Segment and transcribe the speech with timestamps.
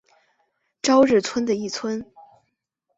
[0.81, 2.03] 朝日村的一村。